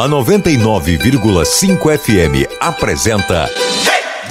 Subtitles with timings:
[0.00, 3.50] A 99,5 FM apresenta.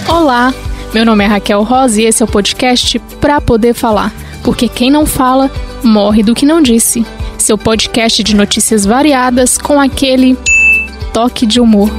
[0.07, 0.51] Olá,
[0.95, 4.11] meu nome é Raquel Rosa e esse é o podcast Pra Poder Falar.
[4.43, 5.47] Porque quem não fala,
[5.83, 7.05] morre do que não disse.
[7.37, 10.35] Seu podcast de notícias variadas com aquele
[11.13, 11.91] toque de humor.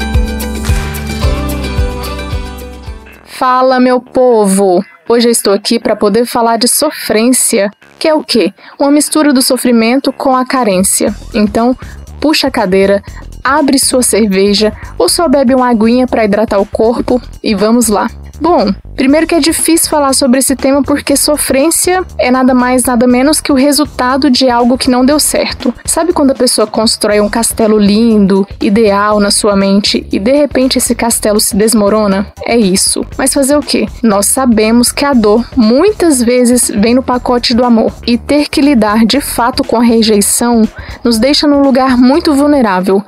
[3.24, 4.84] Fala, meu povo!
[5.08, 8.52] Hoje eu estou aqui para poder falar de sofrência, que é o quê?
[8.80, 11.14] Uma mistura do sofrimento com a carência.
[11.32, 11.78] Então,
[12.20, 13.00] puxa a cadeira,
[13.42, 18.08] abre sua cerveja ou só bebe uma aguinha para hidratar o corpo e vamos lá.
[18.40, 23.06] Bom, primeiro que é difícil falar sobre esse tema porque sofrência é nada mais, nada
[23.06, 25.74] menos que o resultado de algo que não deu certo.
[25.84, 30.78] Sabe quando a pessoa constrói um castelo lindo, ideal na sua mente e de repente
[30.78, 32.32] esse castelo se desmorona?
[32.42, 33.04] É isso.
[33.18, 33.86] Mas fazer o quê?
[34.02, 38.62] Nós sabemos que a dor muitas vezes vem no pacote do amor e ter que
[38.62, 40.66] lidar de fato com a rejeição
[41.04, 43.04] nos deixa num lugar muito vulnerável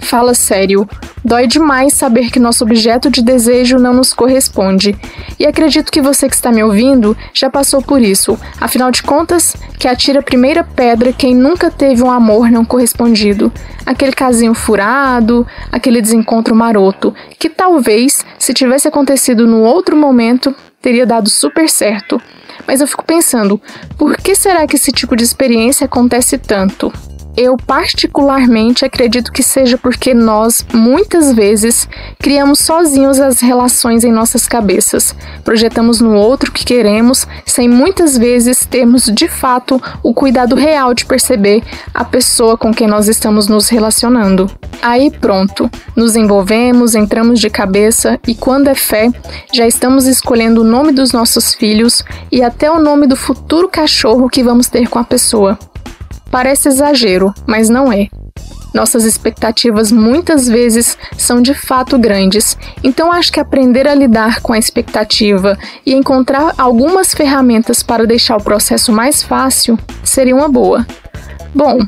[0.00, 0.88] Fala sério.
[1.24, 4.96] Dói demais saber que nosso objeto de desejo não nos corresponde.
[5.38, 8.38] E acredito que você que está me ouvindo já passou por isso.
[8.60, 13.52] Afinal de contas, que atira a primeira pedra quem nunca teve um amor não correspondido.
[13.84, 21.06] Aquele casinho furado, aquele desencontro maroto, que talvez, se tivesse acontecido no outro momento, teria
[21.06, 22.20] dado super certo.
[22.66, 23.60] Mas eu fico pensando,
[23.96, 26.92] por que será que esse tipo de experiência acontece tanto?
[27.40, 34.48] Eu, particularmente, acredito que seja porque nós, muitas vezes, criamos sozinhos as relações em nossas
[34.48, 35.14] cabeças.
[35.44, 41.06] Projetamos no outro que queremos, sem muitas vezes termos de fato o cuidado real de
[41.06, 41.62] perceber
[41.94, 44.50] a pessoa com quem nós estamos nos relacionando.
[44.82, 49.12] Aí pronto, nos envolvemos, entramos de cabeça e, quando é fé,
[49.54, 52.02] já estamos escolhendo o nome dos nossos filhos
[52.32, 55.56] e até o nome do futuro cachorro que vamos ter com a pessoa.
[56.30, 58.08] Parece exagero, mas não é.
[58.74, 64.52] Nossas expectativas muitas vezes são de fato grandes, então acho que aprender a lidar com
[64.52, 70.86] a expectativa e encontrar algumas ferramentas para deixar o processo mais fácil seria uma boa.
[71.54, 71.78] Bom,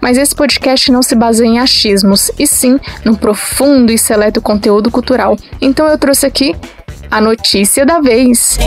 [0.00, 4.90] mas esse podcast não se baseia em achismos, e sim no profundo e seleto conteúdo
[4.90, 5.36] cultural.
[5.60, 6.56] Então eu trouxe aqui
[7.10, 8.58] a notícia da vez.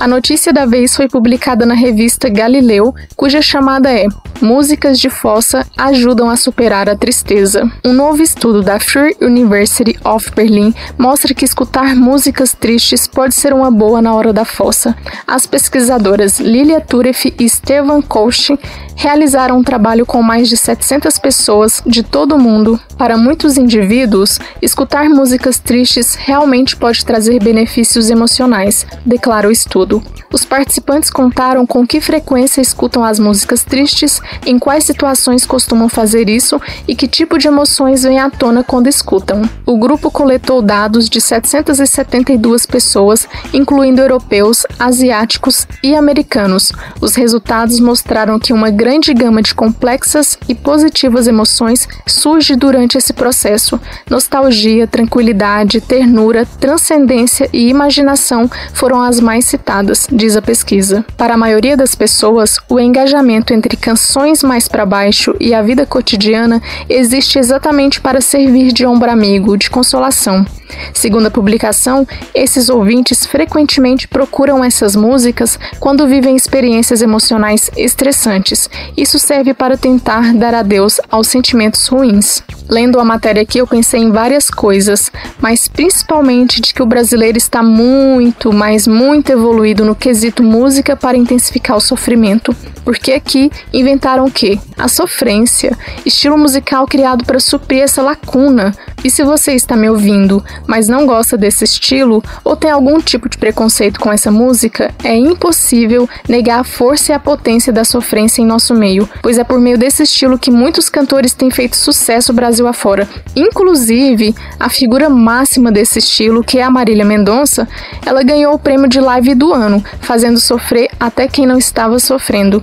[0.00, 4.06] A notícia da vez foi publicada na revista Galileu, cuja chamada é
[4.40, 7.70] Músicas de Fossa ajudam a superar a tristeza.
[7.84, 13.54] Um novo estudo da Free University of Berlin mostra que escutar músicas tristes pode ser
[13.54, 14.94] uma boa na hora da fossa.
[15.26, 18.58] As pesquisadoras Lilia Turef e Stefan Koch
[18.96, 22.78] realizaram um trabalho com mais de 700 pessoas de todo o mundo.
[22.96, 30.02] Para muitos indivíduos, escutar músicas tristes realmente pode trazer benefícios emocionais, declara o estudo.
[30.32, 36.28] Os participantes contaram com que frequência escutam as músicas tristes, em quais situações costumam fazer
[36.28, 39.42] isso e que tipo de emoções vêm à tona quando escutam.
[39.66, 46.72] O grupo coletou dados de 772 pessoas, incluindo europeus, asiáticos e americanos.
[47.00, 48.83] Os resultados mostraram que uma grande
[49.14, 53.80] gama de complexas e positivas emoções surge durante esse processo.
[54.10, 61.04] Nostalgia, tranquilidade, ternura, transcendência e imaginação foram as mais citadas, diz a pesquisa.
[61.16, 65.86] Para a maioria das pessoas, o engajamento entre canções mais para baixo e a vida
[65.86, 70.44] cotidiana existe exatamente para servir de ombro amigo, de consolação.
[70.92, 78.68] Segundo a publicação, esses ouvintes frequentemente procuram essas músicas quando vivem experiências emocionais estressantes.
[78.96, 82.42] Isso serve para tentar dar adeus aos sentimentos ruins.
[82.68, 87.36] Lendo a matéria aqui, eu pensei em várias coisas, mas principalmente de que o brasileiro
[87.36, 92.56] está muito, mas muito evoluído no quesito música para intensificar o sofrimento.
[92.84, 94.58] Porque aqui inventaram o quê?
[94.78, 98.74] A sofrência, estilo musical criado para suprir essa lacuna.
[99.02, 103.28] E se você está me ouvindo, mas não gosta desse estilo ou tem algum tipo
[103.28, 108.40] de preconceito com essa música, é impossível negar a força e a potência da sofrência
[108.40, 112.32] em nosso meio, pois é por meio desse estilo que muitos cantores têm feito sucesso
[112.54, 113.08] Brasil afora.
[113.34, 117.66] Inclusive, a figura máxima desse estilo, que é a Marília Mendonça,
[118.06, 122.62] ela ganhou o prêmio de live do ano, fazendo sofrer até quem não estava sofrendo.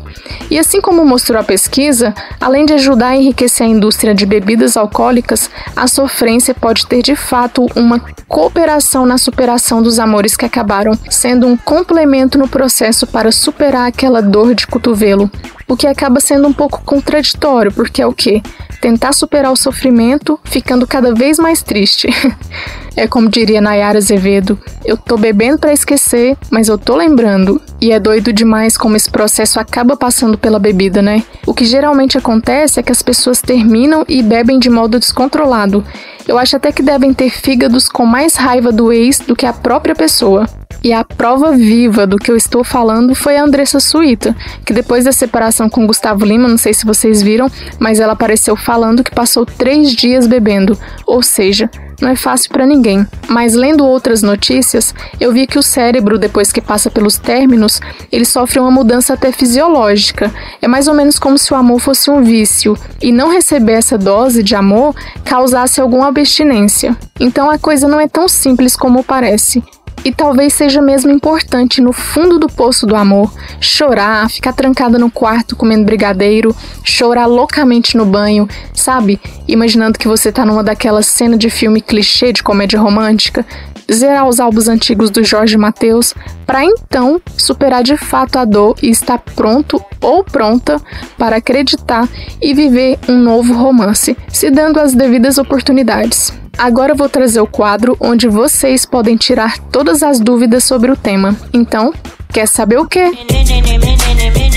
[0.50, 4.78] E assim como mostrou a pesquisa, além de ajudar a enriquecer a indústria de bebidas
[4.78, 8.00] alcoólicas, a sofrência pode ter de fato uma
[8.30, 14.22] cooperação na superação dos amores que acabaram sendo um complemento no processo para superar aquela
[14.22, 15.30] dor de cotovelo,
[15.68, 18.42] o que acaba sendo um pouco contraditório, porque é o que?
[18.82, 22.08] Tentar superar o sofrimento ficando cada vez mais triste.
[22.96, 27.62] É como diria Nayara Azevedo: eu tô bebendo para esquecer, mas eu tô lembrando.
[27.80, 31.24] E é doido demais como esse processo acaba passando pela bebida, né?
[31.48, 35.84] O que geralmente acontece é que as pessoas terminam e bebem de modo descontrolado.
[36.28, 39.54] Eu acho até que devem ter fígados com mais raiva do ex do que a
[39.54, 40.46] própria pessoa.
[40.84, 44.36] E a prova viva do que eu estou falando foi a Andressa Suíta,
[44.66, 48.56] que depois da separação com Gustavo Lima, não sei se vocês viram, mas ela apareceu
[48.56, 51.70] falando que passou três dias bebendo, ou seja,
[52.02, 53.06] não é fácil para ninguém.
[53.30, 57.80] Mas lendo outras notícias, eu vi que o cérebro, depois que passa pelos términos,
[58.12, 60.32] ele sofre uma mudança até fisiológica.
[60.62, 63.98] É mais ou menos como se o amor fosse um vício e não receber essa
[63.98, 66.98] dose de amor causasse alguma abstinência.
[67.20, 69.64] Então a coisa não é tão simples como parece.
[70.04, 75.12] E talvez seja mesmo importante, no fundo do poço do amor, chorar, ficar trancada no
[75.12, 79.22] quarto comendo brigadeiro, chorar loucamente no banho, sabe?
[79.48, 83.46] Imaginando que você tá numa daquelas cenas de filme clichê de comédia romântica,
[83.92, 86.14] zerar os álbuns antigos do Jorge Mateus,
[86.46, 90.82] para então superar de fato a dor e estar pronto ou pronta
[91.18, 92.08] para acreditar
[92.42, 96.34] e viver um novo romance, se dando as devidas oportunidades.
[96.58, 100.98] Agora eu vou trazer o quadro onde vocês podem tirar todas as dúvidas sobre o
[100.98, 101.36] tema.
[101.54, 101.94] Então,
[102.32, 103.12] quer saber o quê?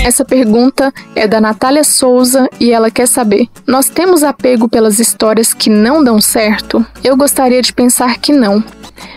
[0.05, 5.51] Essa pergunta é da Natália Souza e ela quer saber: Nós temos apego pelas histórias
[5.51, 6.85] que não dão certo?
[7.03, 8.63] Eu gostaria de pensar que não.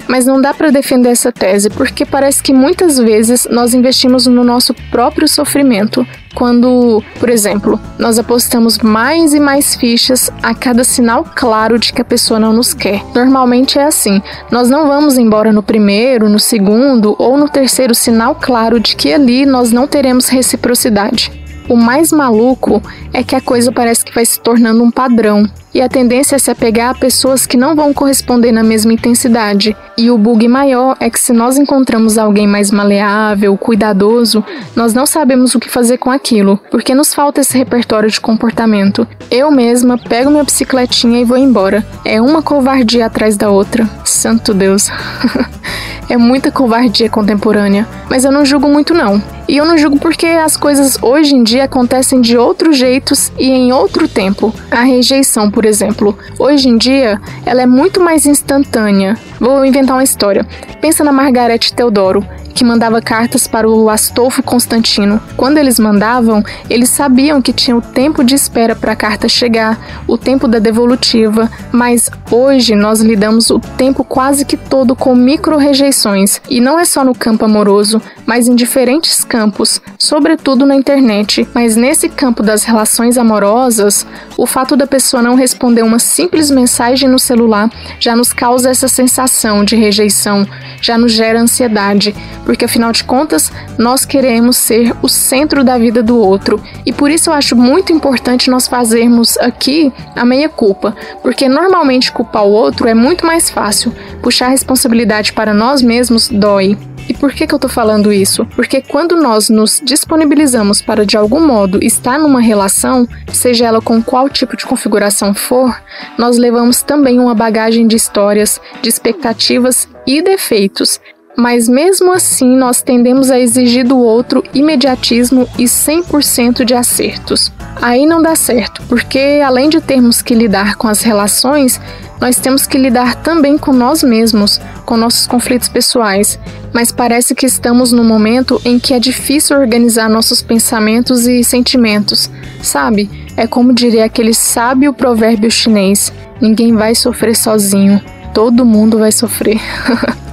[0.08, 4.42] Mas não dá para defender essa tese, porque parece que muitas vezes nós investimos no
[4.42, 11.24] nosso próprio sofrimento, quando, por exemplo, nós apostamos mais e mais fichas a cada sinal
[11.34, 13.04] claro de que a pessoa não nos quer.
[13.14, 18.34] Normalmente é assim: nós não vamos embora no primeiro, no segundo ou no terceiro sinal
[18.34, 21.30] claro de que ali nós não teremos reciprocidade.
[21.68, 22.82] O mais maluco
[23.12, 26.38] é que a coisa parece que vai se tornando um padrão, e a tendência é
[26.38, 29.76] se apegar a pessoas que não vão corresponder na mesma intensidade.
[29.96, 34.44] E o bug maior é que se nós encontramos alguém mais maleável, cuidadoso,
[34.74, 39.06] nós não sabemos o que fazer com aquilo, porque nos falta esse repertório de comportamento.
[39.30, 41.84] Eu mesma pego minha bicicletinha e vou embora.
[42.04, 43.88] É uma covardia atrás da outra.
[44.04, 44.88] Santo Deus.
[46.08, 49.22] é muita covardia contemporânea, mas eu não julgo muito não.
[49.48, 53.50] E eu não julgo porque as coisas hoje em dia acontecem de outros jeitos e
[53.50, 54.54] em outro tempo.
[54.70, 59.18] A rejeição, por exemplo, hoje em dia ela é muito mais instantânea.
[59.40, 60.46] Vou inventar uma história.
[60.80, 62.24] Pensa na Margarete Teodoro
[62.58, 65.22] que mandava cartas para o Astolfo Constantino.
[65.36, 70.02] Quando eles mandavam, eles sabiam que tinha o tempo de espera para a carta chegar,
[70.08, 76.40] o tempo da devolutiva, mas hoje nós lidamos o tempo quase que todo com micro-rejeições,
[76.50, 81.46] e não é só no campo amoroso, mas em diferentes campos, sobretudo na internet.
[81.54, 84.04] Mas nesse campo das relações amorosas,
[84.36, 87.70] o fato da pessoa não responder uma simples mensagem no celular
[88.00, 90.44] já nos causa essa sensação de rejeição,
[90.82, 92.14] já nos gera ansiedade,
[92.48, 96.58] porque afinal de contas, nós queremos ser o centro da vida do outro.
[96.86, 102.46] E por isso eu acho muito importante nós fazermos aqui a meia-culpa, porque normalmente culpar
[102.46, 103.94] o outro é muito mais fácil.
[104.22, 106.78] Puxar a responsabilidade para nós mesmos dói.
[107.06, 108.46] E por que, que eu tô falando isso?
[108.56, 114.02] Porque quando nós nos disponibilizamos para de algum modo estar numa relação, seja ela com
[114.02, 115.78] qual tipo de configuração for,
[116.16, 120.98] nós levamos também uma bagagem de histórias, de expectativas e defeitos
[121.38, 127.52] mas mesmo assim nós tendemos a exigir do outro imediatismo e 100% de acertos.
[127.80, 131.80] Aí não dá certo, porque além de termos que lidar com as relações,
[132.20, 136.40] nós temos que lidar também com nós mesmos, com nossos conflitos pessoais.
[136.72, 142.28] Mas parece que estamos num momento em que é difícil organizar nossos pensamentos e sentimentos,
[142.60, 143.08] sabe?
[143.36, 148.02] É como diria aquele sábio provérbio chinês: ninguém vai sofrer sozinho,
[148.34, 149.60] todo mundo vai sofrer.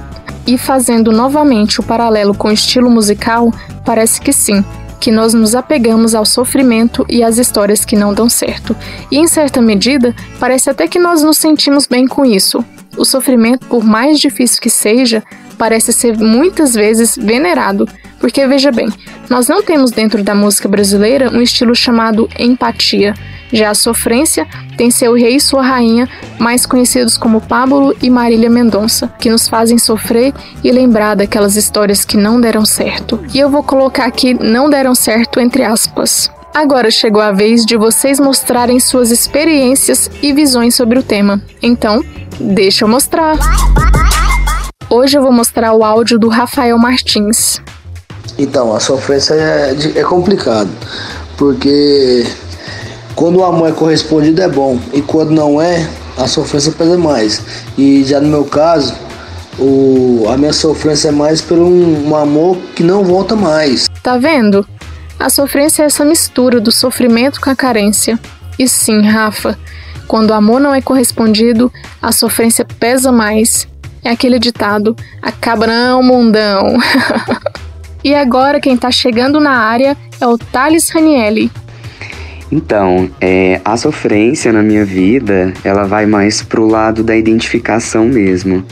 [0.46, 3.52] E fazendo novamente o paralelo com o estilo musical,
[3.84, 4.64] parece que sim,
[5.00, 8.76] que nós nos apegamos ao sofrimento e às histórias que não dão certo.
[9.10, 12.64] E em certa medida, parece até que nós nos sentimos bem com isso.
[12.96, 15.22] O sofrimento, por mais difícil que seja,
[15.58, 17.88] parece ser muitas vezes venerado,
[18.18, 18.88] porque veja bem,
[19.28, 23.14] nós não temos dentro da música brasileira um estilo chamado empatia.
[23.52, 28.50] Já a sofrência tem seu rei e sua rainha, mais conhecidos como Pablo e Marília
[28.50, 33.18] Mendonça, que nos fazem sofrer e lembrar daquelas histórias que não deram certo.
[33.32, 36.30] E eu vou colocar aqui não deram certo entre aspas.
[36.54, 41.40] Agora chegou a vez de vocês mostrarem suas experiências e visões sobre o tema.
[41.62, 42.02] Então,
[42.40, 43.36] deixa eu mostrar.
[44.88, 47.60] Hoje eu vou mostrar o áudio do Rafael Martins.
[48.38, 50.70] Então, a sofrência é, é complicado,
[51.36, 52.24] porque
[53.16, 57.42] quando o amor é correspondido é bom, e quando não é, a sofrência pesa mais.
[57.76, 58.94] E já no meu caso,
[59.58, 63.88] o, a minha sofrência é mais por um, um amor que não volta mais.
[64.02, 64.68] Tá vendo?
[65.18, 68.20] A sofrência é essa mistura do sofrimento com a carência.
[68.58, 69.58] E sim, Rafa,
[70.06, 73.66] quando o amor não é correspondido, a sofrência pesa mais.
[74.04, 76.76] É aquele ditado: acaba não, mundão.
[78.04, 81.50] e agora quem tá chegando na área é o Thales Ranielli.
[82.50, 88.64] Então, é, a sofrência na minha vida, ela vai mais pro lado da identificação mesmo.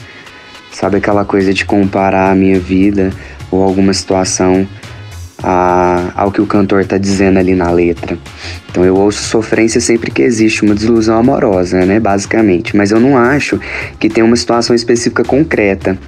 [0.71, 3.12] Sabe aquela coisa de comparar a minha vida
[3.50, 4.66] ou alguma situação
[5.43, 8.16] a, ao que o cantor está dizendo ali na letra.
[8.71, 12.76] Então eu ouço sofrência sempre que existe uma desilusão amorosa, né, basicamente.
[12.76, 13.61] Mas eu não acho
[13.99, 15.99] que tem uma situação específica concreta.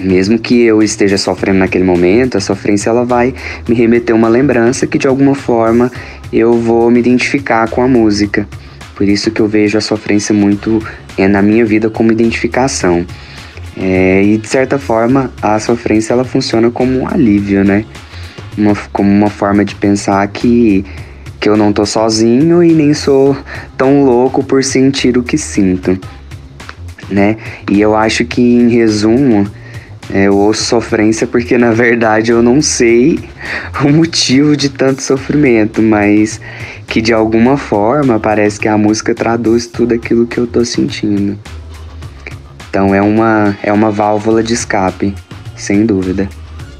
[0.00, 3.34] Mesmo que eu esteja sofrendo naquele momento, a sofrência ela vai
[3.68, 5.90] me remeter uma lembrança que de alguma forma
[6.32, 8.48] eu vou me identificar com a música.
[8.94, 10.82] Por isso que eu vejo a sofrência muito
[11.16, 13.06] é, na minha vida como identificação.
[13.76, 17.84] É, e de certa forma a sofrência ela funciona como um alívio, né?
[18.56, 20.84] Uma, como uma forma de pensar que,
[21.40, 23.36] que eu não tô sozinho e nem sou
[23.76, 25.98] tão louco por sentir o que sinto,
[27.10, 27.36] né?
[27.70, 29.46] E eu acho que em resumo
[30.12, 33.18] eu ouço sofrência porque na verdade eu não sei
[33.82, 36.40] o motivo de tanto sofrimento, mas
[36.86, 41.38] que de alguma forma parece que a música traduz tudo aquilo que eu tô sentindo.
[42.68, 45.14] Então é uma, é uma válvula de escape,
[45.56, 46.28] sem dúvida.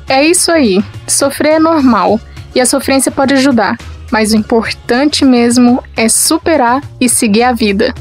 [0.09, 0.83] É isso aí.
[1.07, 2.21] Sofrer é normal
[2.55, 3.79] e a sofrência pode ajudar,
[4.11, 7.95] mas o importante mesmo é superar e seguir a vida.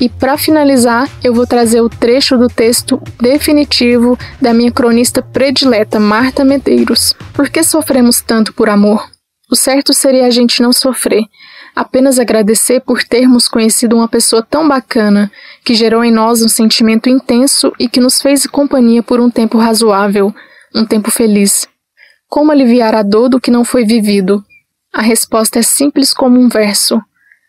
[0.00, 6.00] E para finalizar, eu vou trazer o trecho do texto definitivo da minha cronista predileta,
[6.00, 7.14] Marta Medeiros.
[7.34, 9.06] Por que sofremos tanto por amor?
[9.50, 11.22] O certo seria a gente não sofrer,
[11.76, 15.30] apenas agradecer por termos conhecido uma pessoa tão bacana,
[15.62, 19.58] que gerou em nós um sentimento intenso e que nos fez companhia por um tempo
[19.58, 20.34] razoável,
[20.74, 21.68] um tempo feliz.
[22.26, 24.42] Como aliviar a dor do que não foi vivido?
[24.94, 27.02] A resposta é simples como um verso: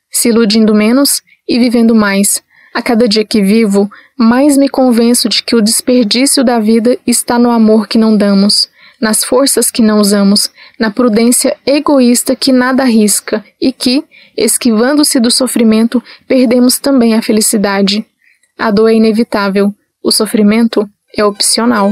[0.10, 1.22] se iludindo menos
[1.54, 2.42] e vivendo mais.
[2.74, 7.38] A cada dia que vivo, mais me convenço de que o desperdício da vida está
[7.38, 8.70] no amor que não damos
[9.02, 14.04] nas forças que não usamos, na prudência egoísta que nada arrisca e que,
[14.38, 18.06] esquivando-se do sofrimento, perdemos também a felicidade.
[18.58, 21.92] A dor é inevitável, o sofrimento é opcional.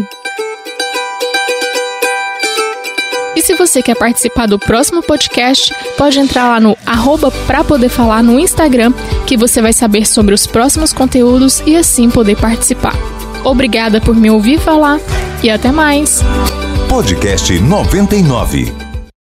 [3.40, 7.88] E se você quer participar do próximo podcast, pode entrar lá no arroba pra poder
[7.88, 8.92] falar no Instagram,
[9.26, 12.94] que você vai saber sobre os próximos conteúdos e assim poder participar.
[13.46, 15.00] Obrigada por me ouvir falar
[15.42, 16.22] e até mais!
[16.90, 18.89] Podcast 99.